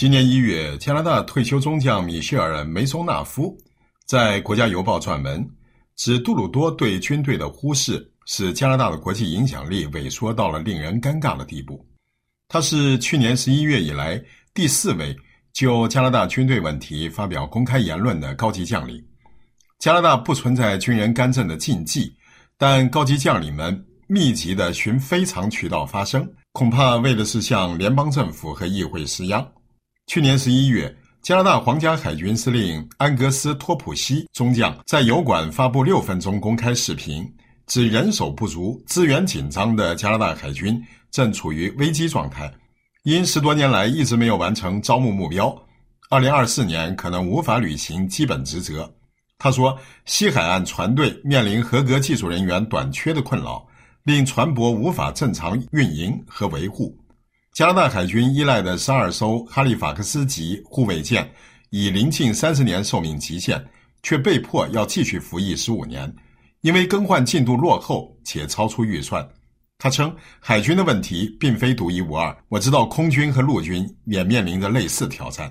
[0.00, 3.54] 今年一月，加拿大退休中将米歇尔·梅松纳夫
[4.06, 5.46] 在《国家邮报》撰文，
[5.94, 11.86] 指杜鲁多对军队的忽视，使加拿大的国际影响力萎缩到了令人尴尬的地步。
[12.48, 14.18] 他是去年十一月以来
[14.54, 15.14] 第四位
[15.52, 19.04] 就加拿大军队问题发表公开言论的高级将领。
[19.80, 22.10] 加拿大不存在军人干政的禁忌，
[22.56, 29.46] 但高级将领们密集地寻非常渠道发声，恐怕为的是向联邦政府和议会施压。
[30.10, 30.92] 去年十一月，
[31.22, 37.24] 加拿大皇家海军司令安格斯·托普西中将在油管发布六分钟公开视频，
[37.68, 42.52] 指人手不足、资源紧张的加拿大海军正处于危机状态，
[43.04, 45.56] 因十多年来一直没有完成招募目标，
[46.08, 48.92] 二零二四年可能无法履行基本职责。
[49.38, 53.64] 他说，西海岸船队面临合格技术人员短缺的困扰，
[54.02, 56.98] 令船舶无法正常运营和维护。
[57.52, 61.28] 加拿大海军依赖的十二艘哈利法克斯级护卫舰
[61.70, 63.62] 已临近三十年寿命极限，
[64.04, 66.12] 却被迫要继续服役十五年，
[66.60, 69.28] 因为更换进度落后且超出预算。
[69.78, 75.50] 他称，海军的问题并非独一无二，我知道空军和陆军也面临着类似挑战。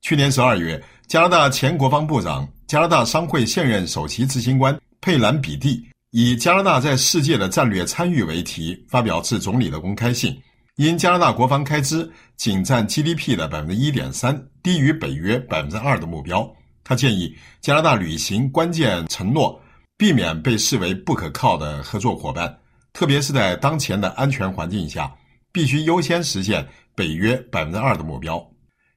[0.00, 10.34] 去年十二月，加拿大前国防部长、加拿大商会现任首席执行官佩兰比蒂以“加拿大在世界的战略参与”为题，发表致总理的公开信。
[10.76, 16.46] 因加拿大国防开支仅占 GDP 的百分之一点三，低于北约百分之二的目标。
[16.84, 19.58] 他建议加拿大履行关键承诺，
[19.96, 22.54] 避免被视为不可靠的合作伙伴，
[22.92, 25.10] 特别是在当前的安全环境下，
[25.50, 28.46] 必须优先实现北约百分之二的目标，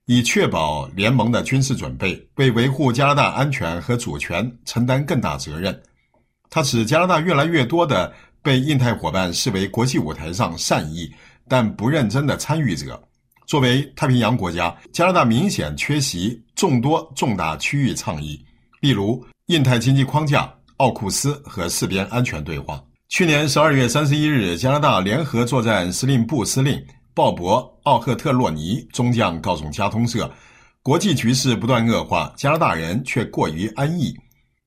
[0.05, 5.81] 以确保联盟的军事准备，为维护加拿大安全和主权承担更大责任。
[6.49, 11.09] 他使加拿大越来越多的被印太伙伴视为国际舞台上善意。
[11.49, 13.01] 但不认真的参与者，
[13.47, 18.39] 作为太平洋国家，加拿大明显缺席众多重大区域倡议，
[18.79, 22.81] 例如印太经济框架、奥库斯和四边安全对话。
[23.09, 26.79] 去年十二月三十一日，加拿大联合作战司令部司令
[27.15, 30.31] 鲍勃·奥赫特洛尼中将告诉加通社，
[30.83, 34.15] 国际局势不断恶化，加拿大人却过于安逸。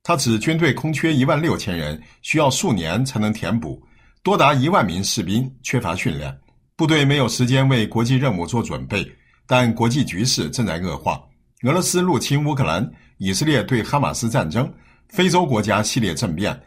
[0.03, 3.81] 他指军队空缺一万六千人，需要数年才能填补，
[4.25, 6.37] 多达一万名士兵缺乏训练。
[6.83, 9.09] 部队没有时间为国际任务做准备，
[9.47, 11.23] 但国际局势正在恶化。
[11.63, 14.69] 俄罗斯入侵乌克兰，以色列对哈马斯战争，
[15.09, 16.61] 非洲国家系列政变，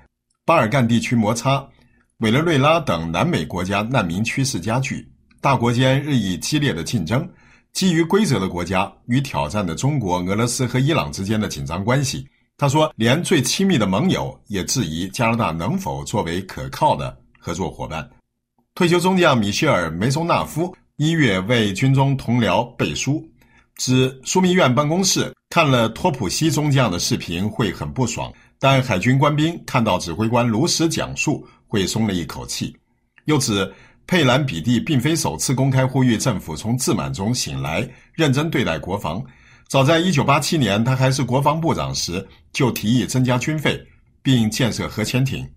[0.45, 1.67] 巴尔干地区摩擦，
[2.19, 5.05] 委内瑞拉等南美国家难民趋势加剧，
[5.41, 7.29] 大国间日益激烈的竞争，
[7.73, 12.25] 基于规则的国家与挑战的中国、俄罗斯和伊朗之间的紧张关系。
[12.55, 18.09] 他说，连最亲密的盟友也质疑加拿大能否作为可靠的合作伙伴。
[18.75, 23.25] 退休中将米歇尔·梅松纳夫一月为军中同僚背书，
[23.77, 32.75] 指枢密院办公室看了托普西中将的视频会很不爽，但海军官兵看到指挥官如实讲述会松了一口气。
[33.23, 33.73] 又指
[34.07, 39.23] 佩兰比蒂并非首次公开呼吁政府从自满中醒来，认真对待国防。
[39.69, 43.81] 早在1987年他还是国防部长时，就提议增加军费，
[44.21, 45.47] 并建设核潜艇。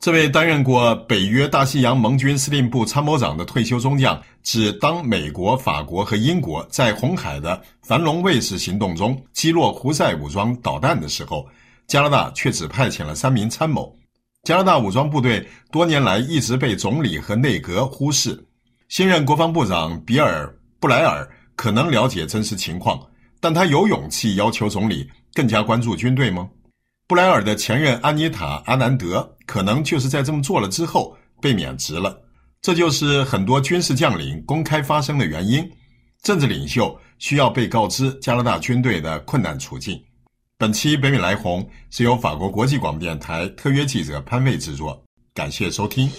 [0.00, 11.44] 这位担任过北约大西洋盟军司令部参谋长的退休中将，指当美国、法国和英国在红海的繁荣卫士行动中击落胡塞武装导弹的时候，
[11.88, 13.92] 加拿大却只派遣了三名参谋。
[14.44, 18.46] 加拿大武装部队多年来一直被总理和内阁忽视。
[18.88, 20.46] 新任国防部长比尔·
[20.78, 23.04] 布莱尔可能了解真实情况，
[23.40, 26.48] 但他有勇气要求总理更加关注军队吗？
[27.08, 32.20] 布莱尔的前任安妮塔·阿南德可能就是在这么做了之后被免职了。
[32.60, 35.66] 这就是很多军事将领公开发声的原因。
[36.22, 39.98] 政治领袖需要被告知加拿大军队的困难处境。
[40.58, 45.02] 本期北美来鸿是由法国国际广播电台特约记者潘卫制作，
[45.32, 46.10] 感谢收听。